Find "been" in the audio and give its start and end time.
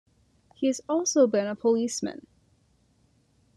1.27-1.45